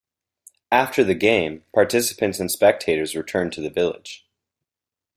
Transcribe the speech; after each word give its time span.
After 0.71 1.03
the 1.03 1.13
game, 1.13 1.63
participants 1.75 2.39
and 2.39 2.49
spectators 2.49 3.15
return 3.15 3.51
to 3.51 3.61
the 3.61 3.69
village. 3.69 4.25